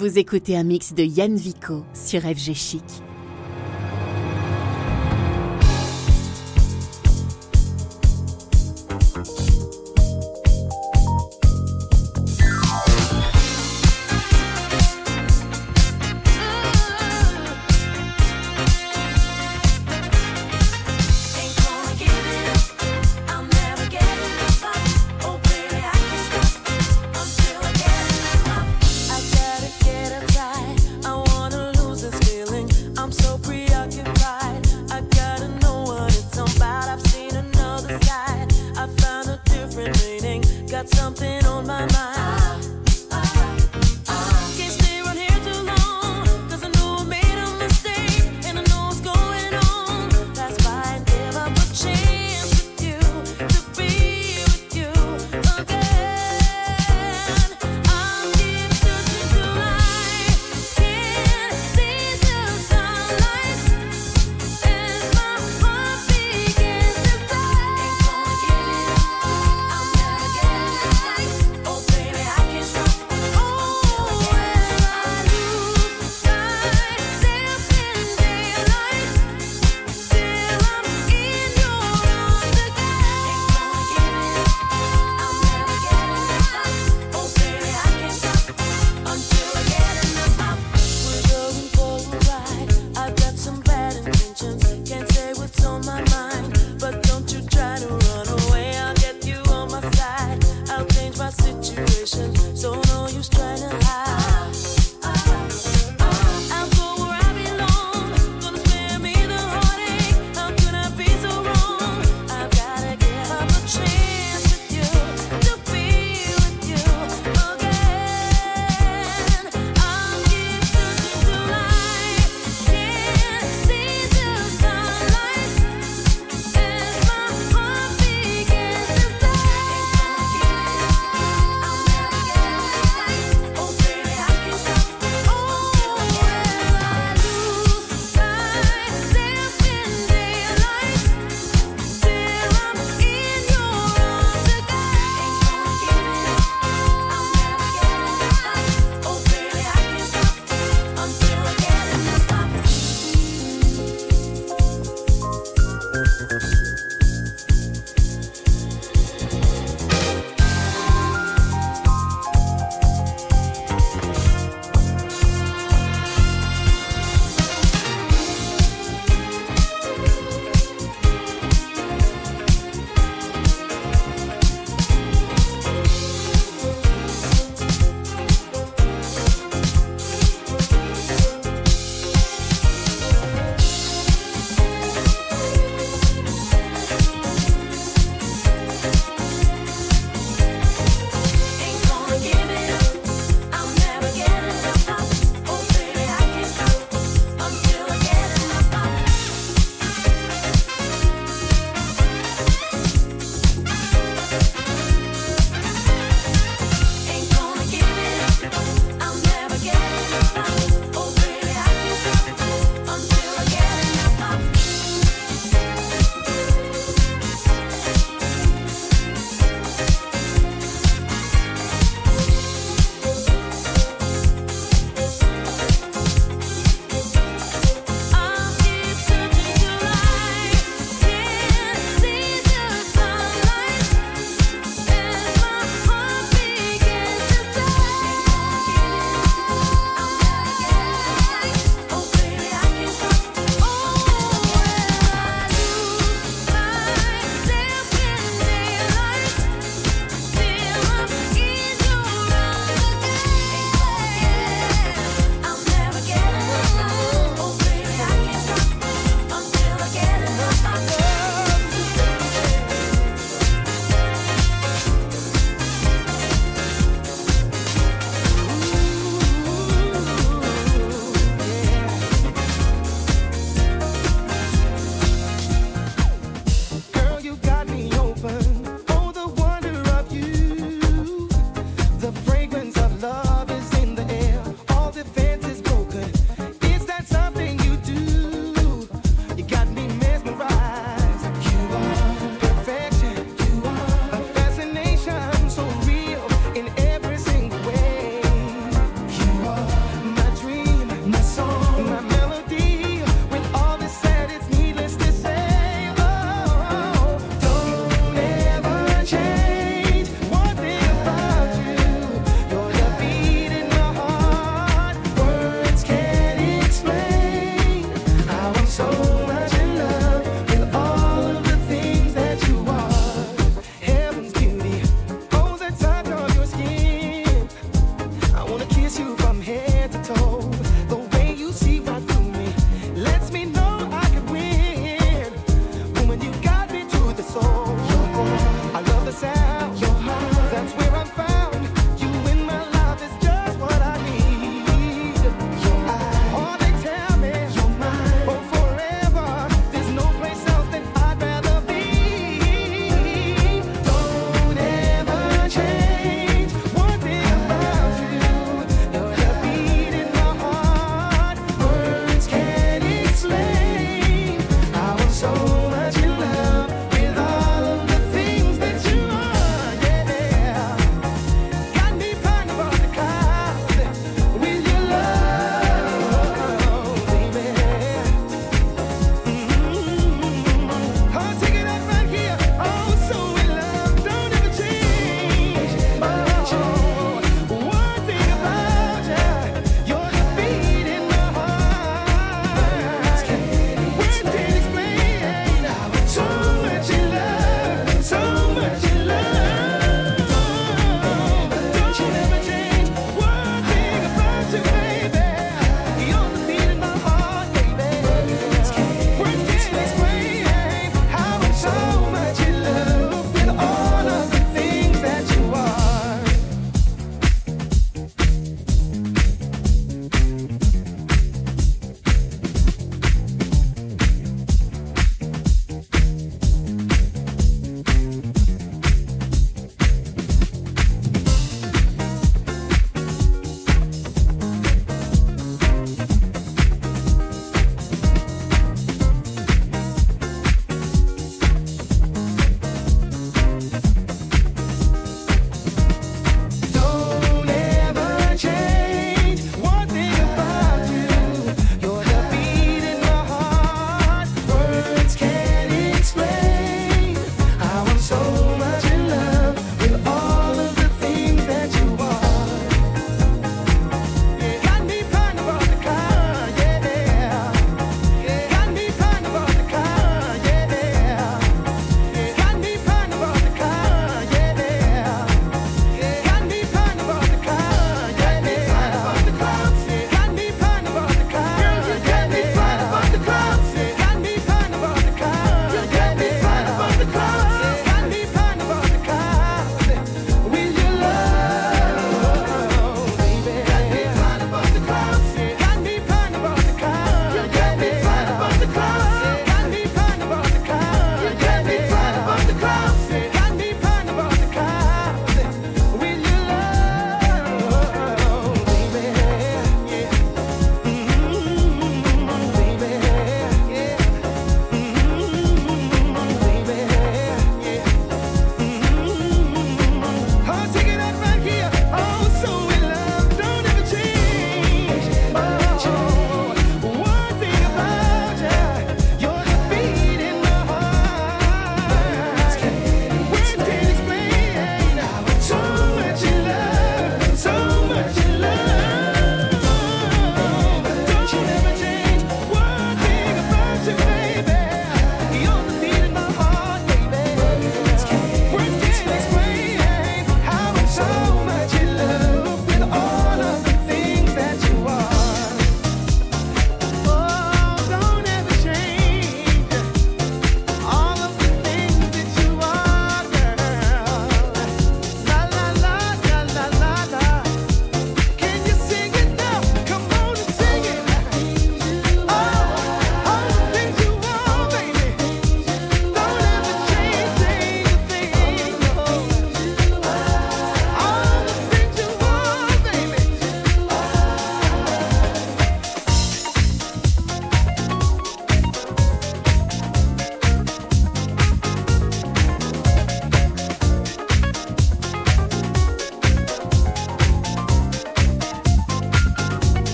Vous 0.00 0.18
écoutez 0.18 0.56
un 0.56 0.62
mix 0.64 0.94
de 0.94 1.02
Yann 1.02 1.36
Vico 1.36 1.84
sur 1.92 2.22
FG 2.22 2.54
Chic. 2.54 3.09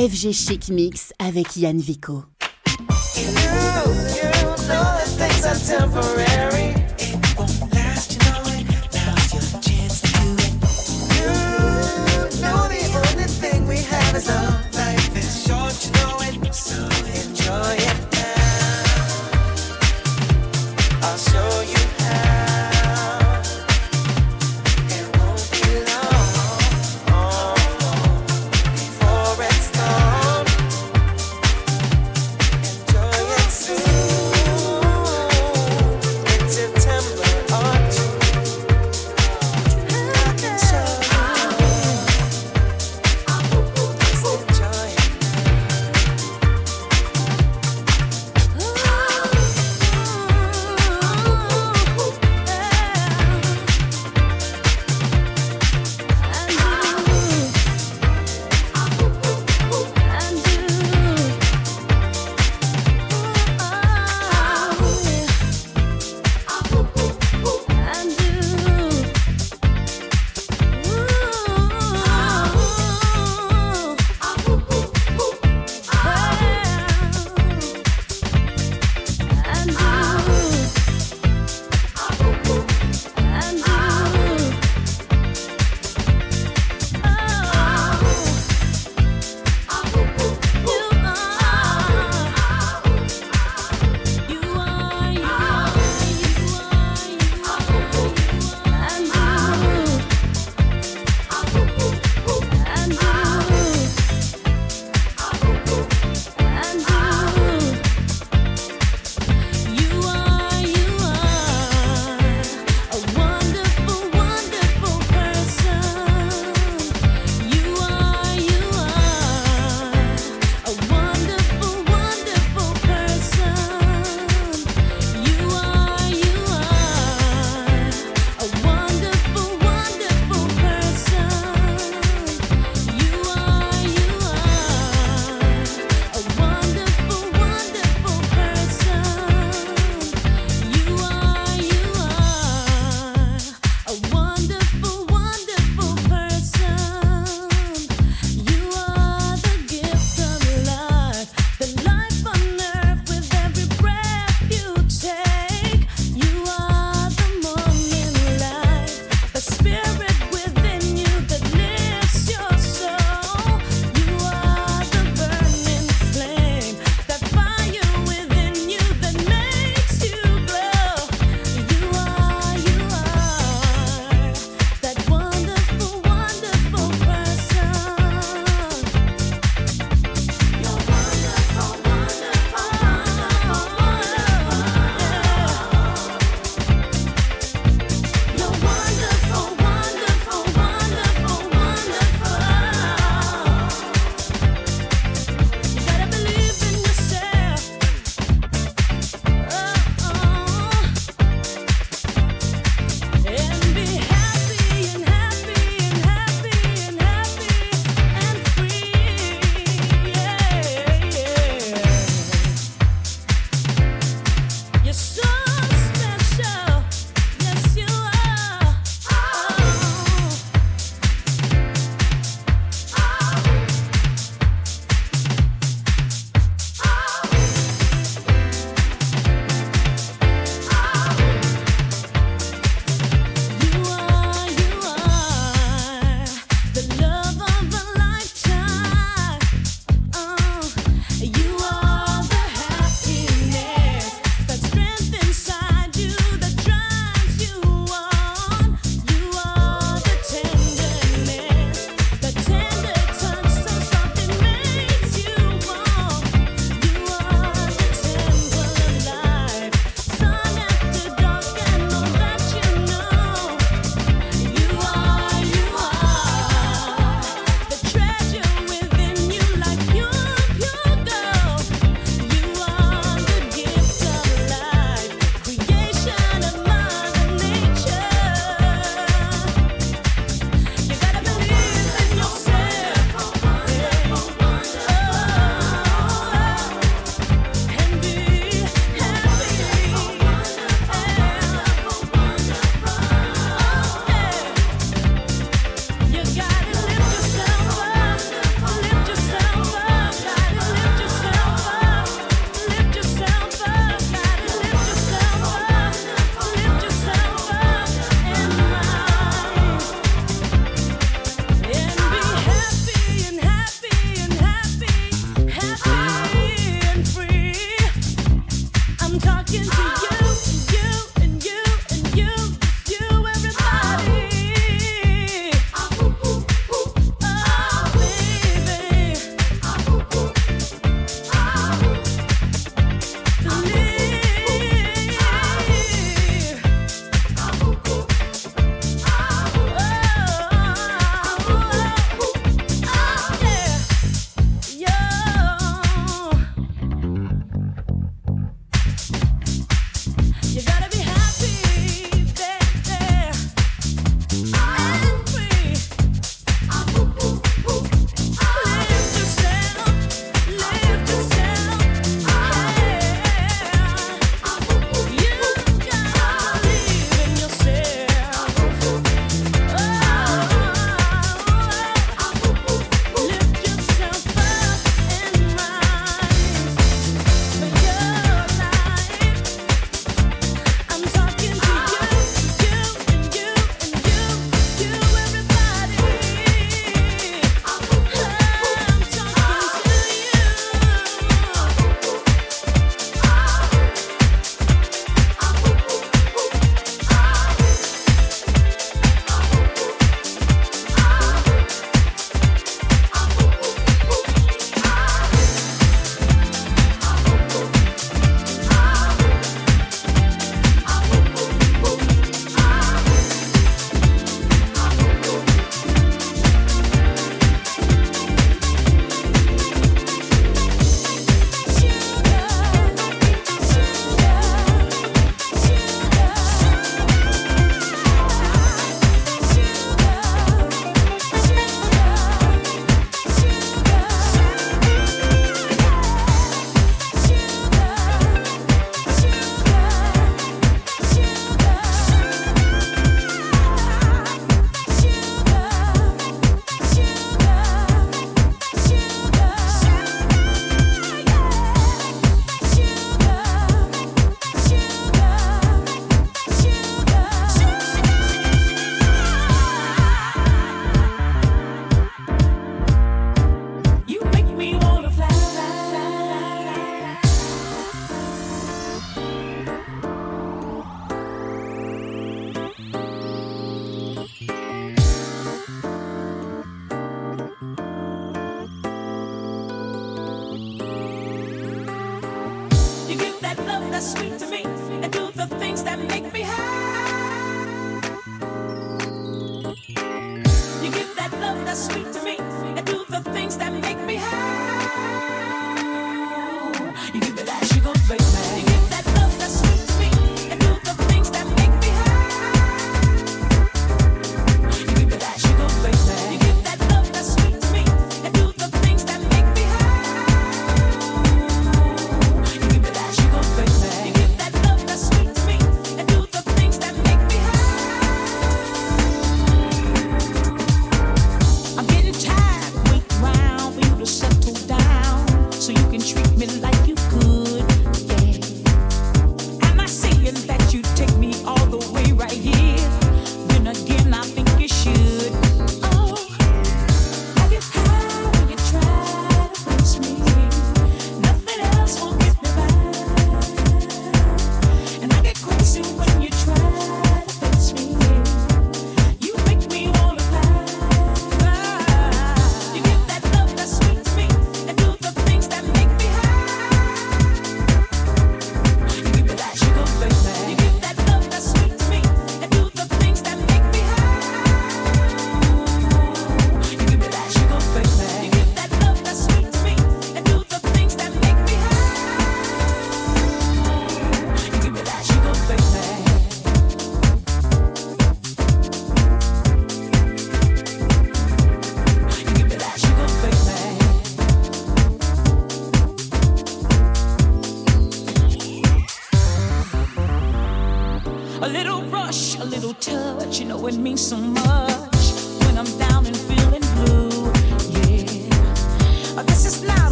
FG 0.00 0.32
Chic 0.32 0.68
Mix 0.70 1.12
avec 1.18 1.58
Yann 1.58 1.78
Vico. 1.78 2.24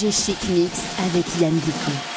FG 0.00 0.10
Chic 0.12 0.48
Mix 0.48 0.80
avec 0.98 1.26
Yann 1.40 1.52
Vico. 1.52 2.09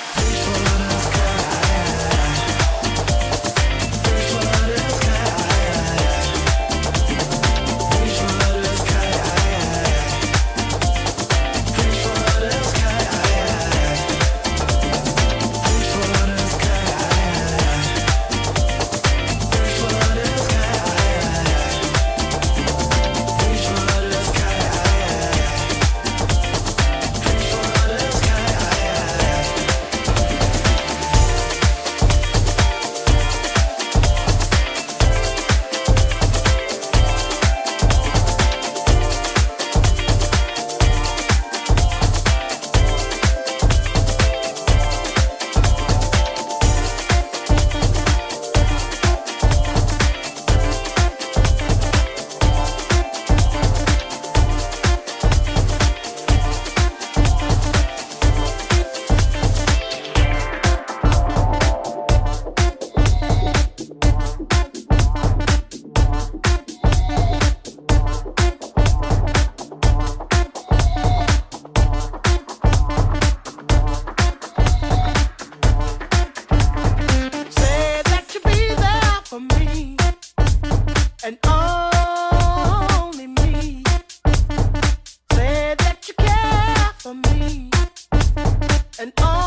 And 89.03 89.11
only 89.19 89.42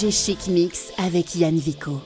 FG 0.00 0.10
Chic 0.10 0.46
Mix 0.48 0.92
avec 0.96 1.34
Yann 1.34 1.58
Vico. 1.58 2.00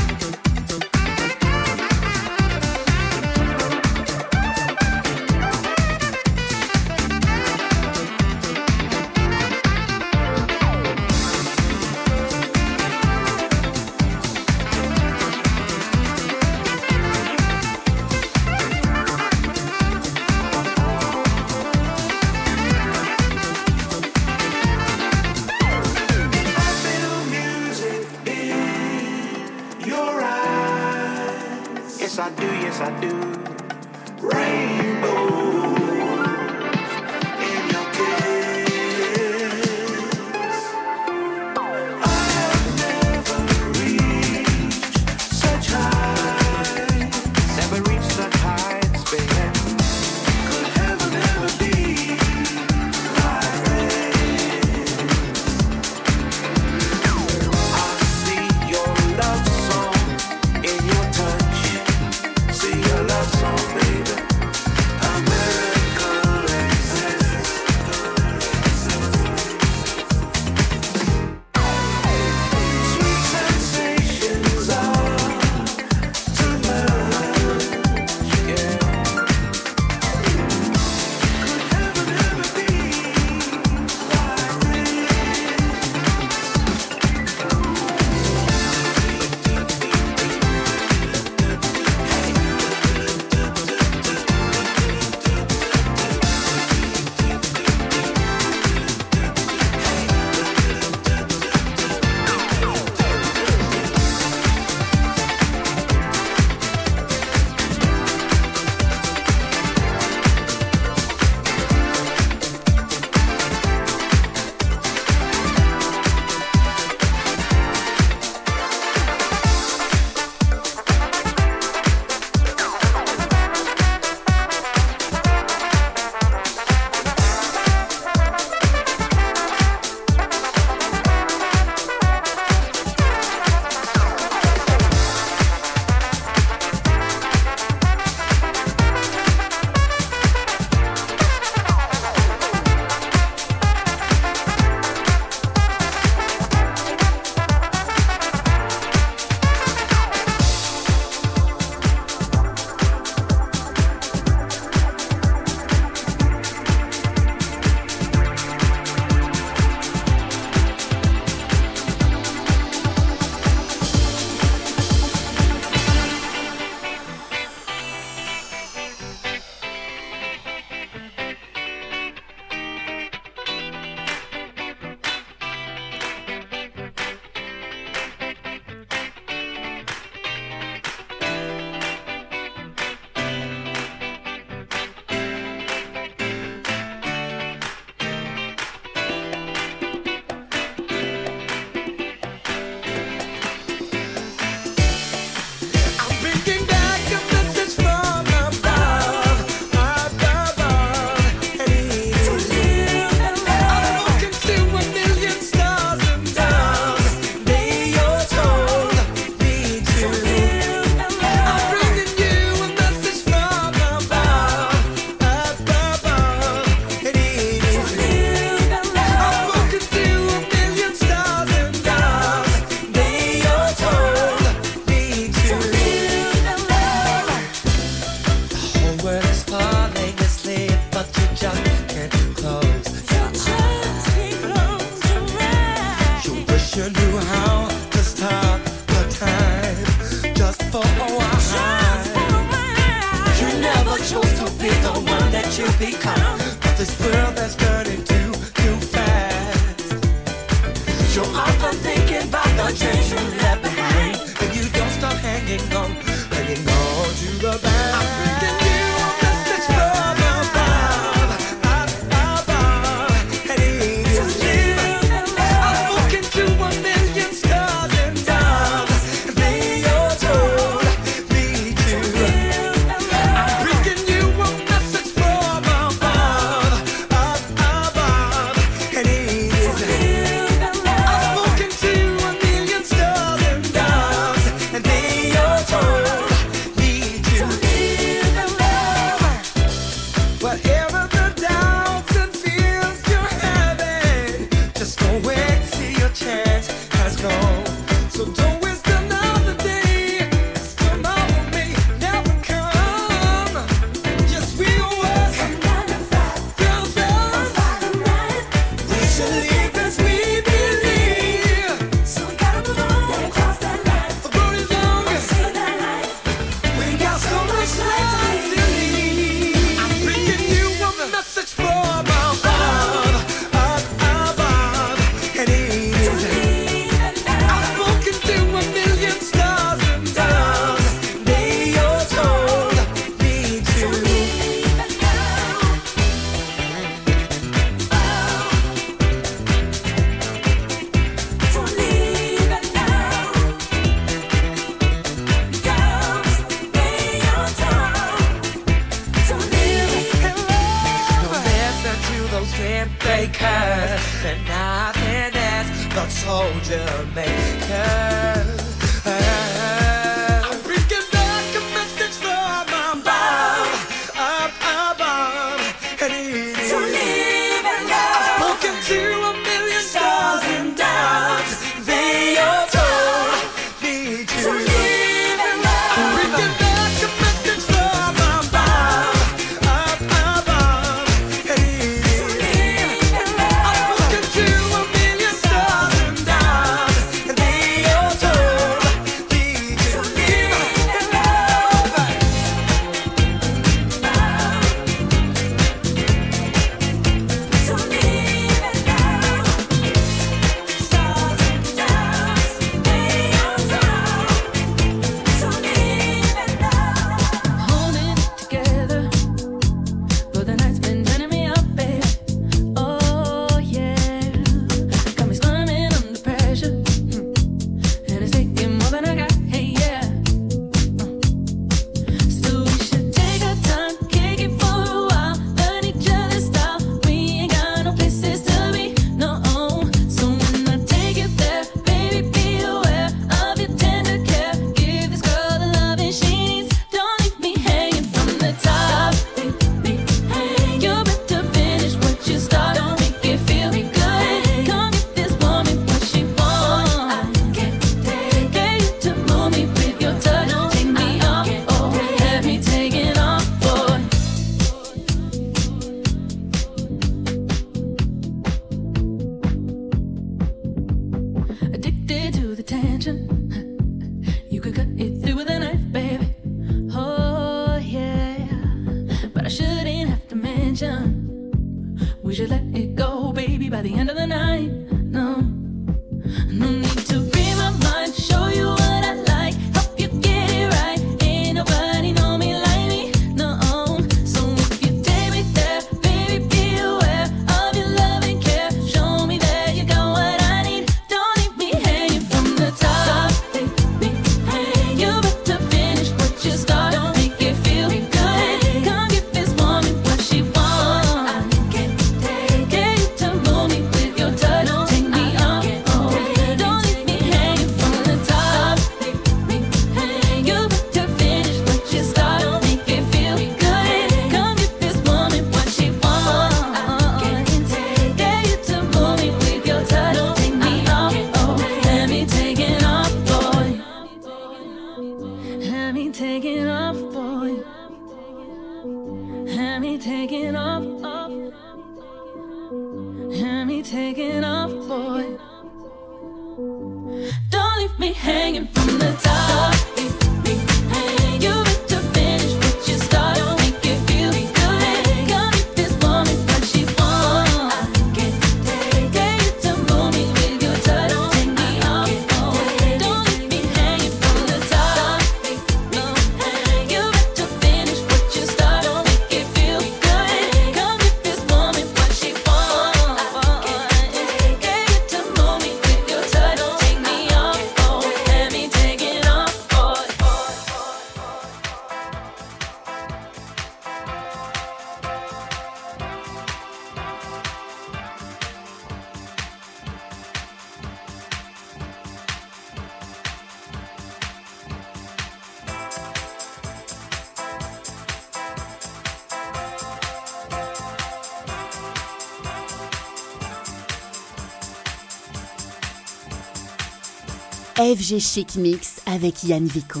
FG 597.94 598.18
Chic 598.18 598.56
Mix 598.56 599.00
avec 599.06 599.44
Yann 599.44 599.64
Vico. 599.64 600.00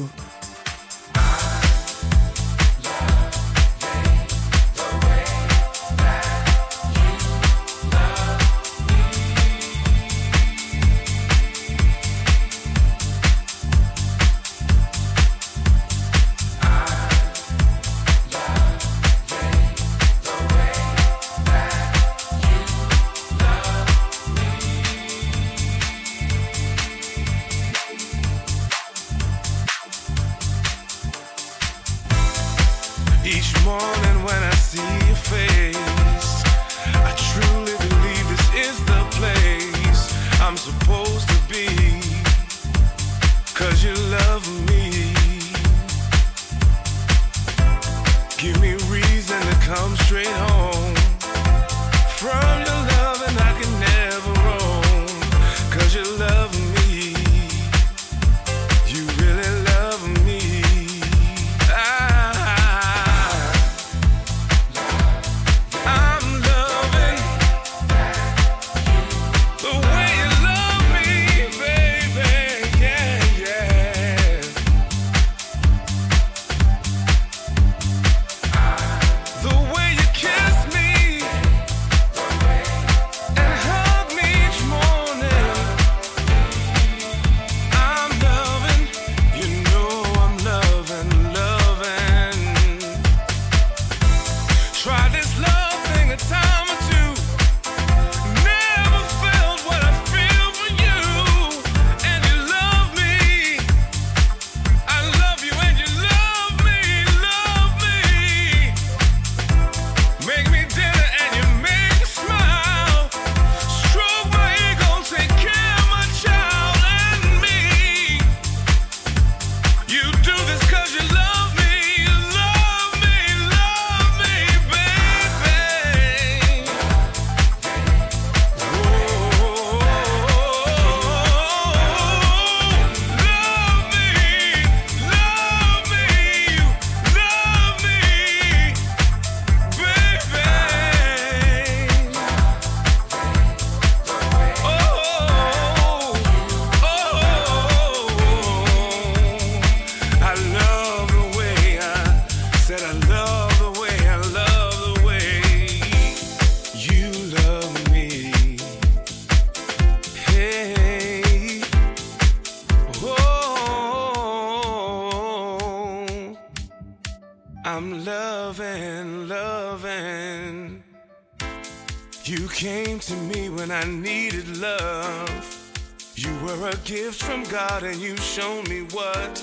Came 172.98 173.16
to 173.16 173.38
me 173.38 173.48
when 173.48 173.70
I 173.70 173.84
needed 173.84 174.56
love. 174.56 176.12
You 176.14 176.30
were 176.44 176.70
a 176.70 176.76
gift 176.84 177.22
from 177.22 177.44
God 177.44 177.82
and 177.82 177.96
you 177.96 178.16
showed 178.16 178.68
me 178.68 178.82
what 178.92 179.42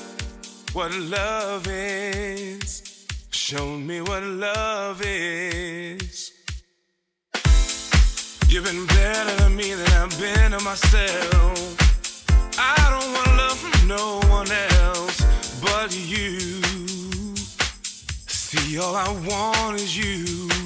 what 0.74 0.92
love 0.94 1.68
is. 1.68 3.06
Shown 3.30 3.86
me 3.86 4.02
what 4.02 4.24
love 4.24 5.02
is. 5.04 6.32
You've 8.48 8.66
been 8.66 8.88
better 8.88 9.38
to 9.44 9.50
me 9.50 9.74
than 9.74 9.92
I've 10.02 10.20
been 10.20 10.52
to 10.52 10.60
myself. 10.64 11.76
I 12.58 12.76
don't 12.94 13.14
want 13.14 13.38
love 13.38 13.58
from 13.58 13.88
no 13.88 14.20
one 14.30 14.52
else 14.82 15.18
but 15.62 15.96
you. 15.96 16.62
See, 18.28 18.80
all 18.80 18.96
I 18.96 19.10
want 19.28 19.80
is. 19.80 19.96
You 19.98 20.63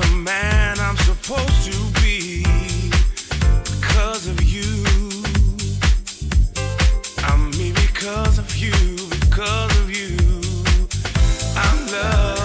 the 0.00 0.16
man 0.16 0.78
I'm 0.78 0.96
supposed 0.98 1.64
to 1.70 2.00
be 2.00 2.42
because 3.64 4.28
of 4.28 4.42
you. 4.42 4.84
I'm 7.24 7.50
me 7.58 7.72
because 7.72 8.38
of 8.38 8.56
you, 8.56 8.72
because 9.20 9.72
of 9.80 9.90
you. 9.90 10.16
I'm 11.56 11.86
loving. 11.92 12.37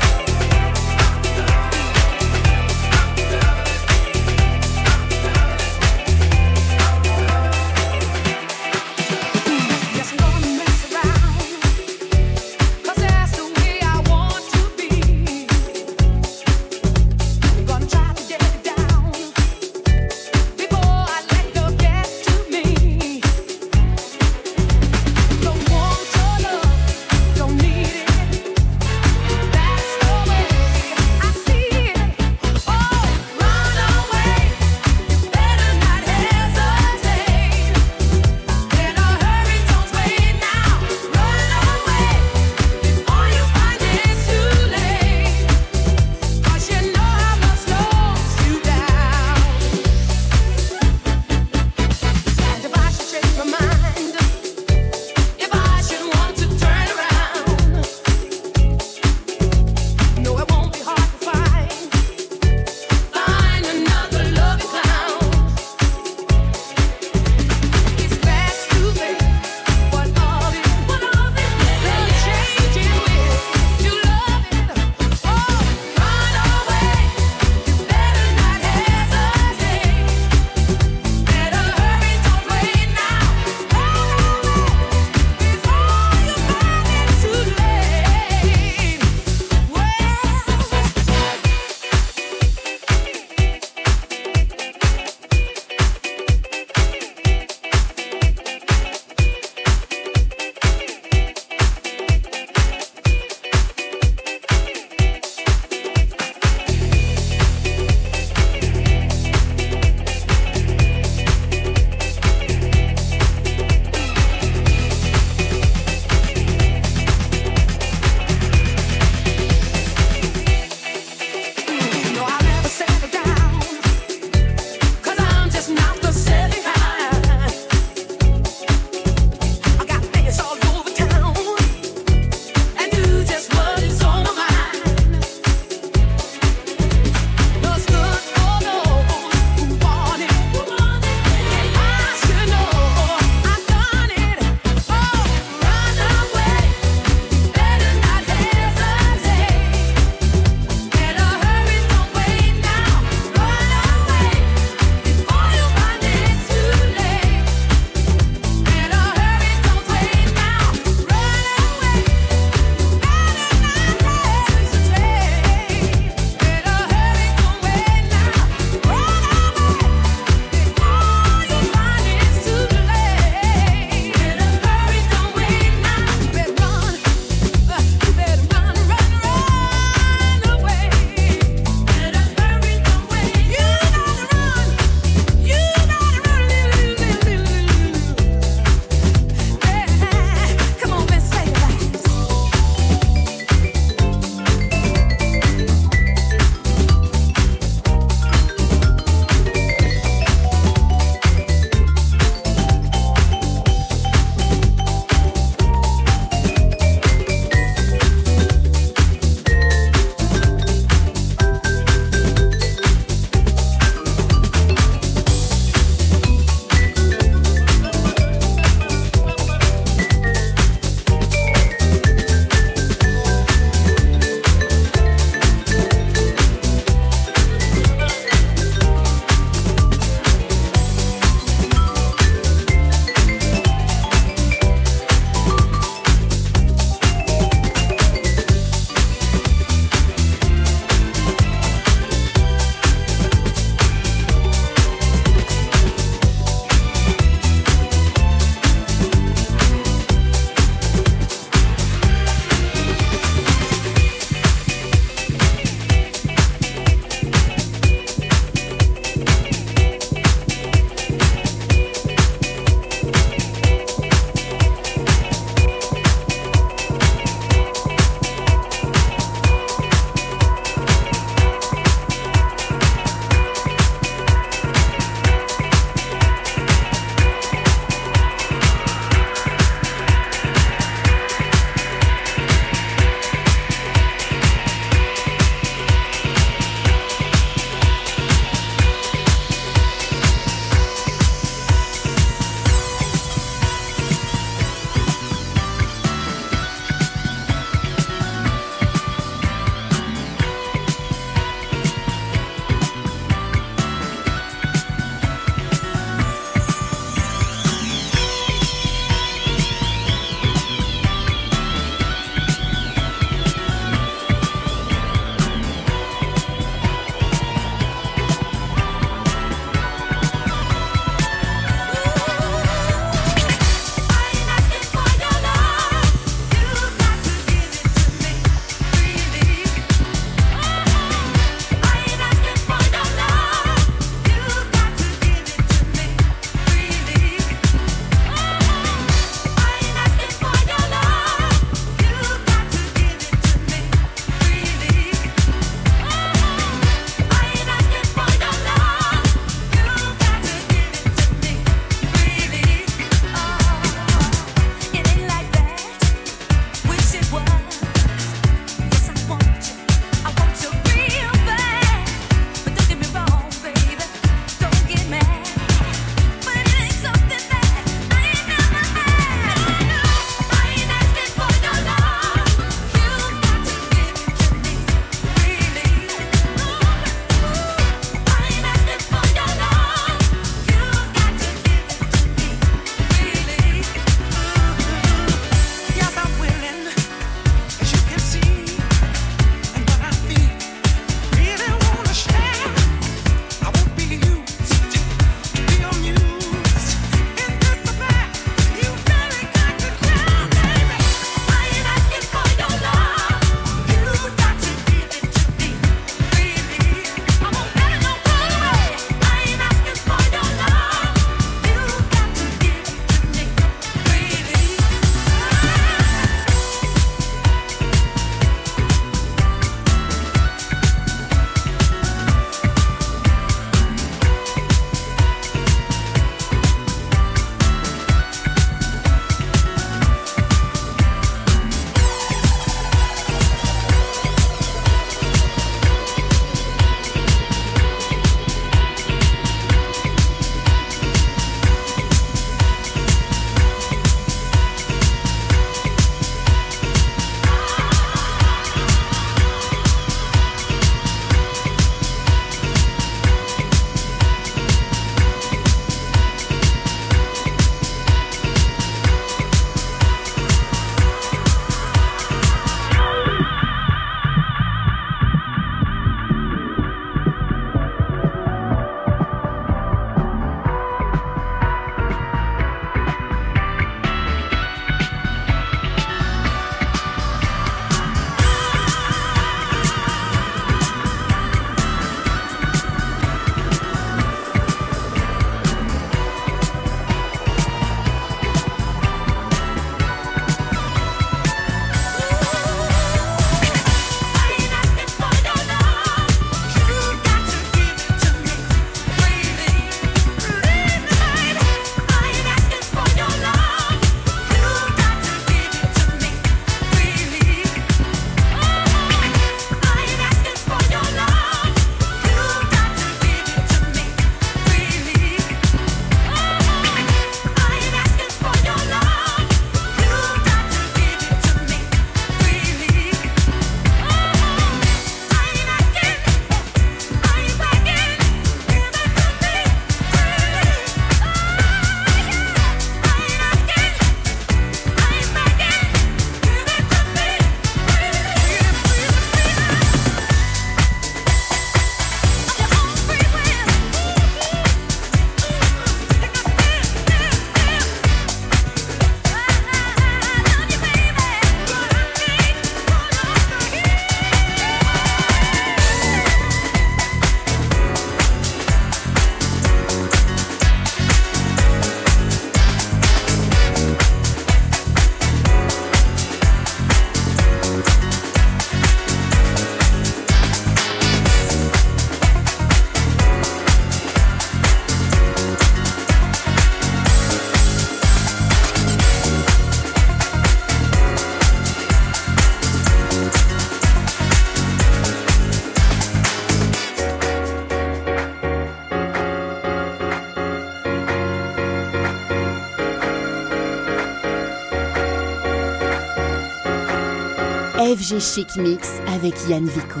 FG 598.06 598.20
Chic 598.20 598.56
Mix 598.56 598.88
avec 599.08 599.34
Yann 599.48 599.66
Vico. 599.66 600.00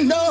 Know. 0.00 0.21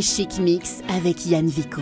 Chic 0.00 0.38
Mix 0.38 0.80
avec 0.88 1.26
Yann 1.26 1.46
Vico. 1.46 1.80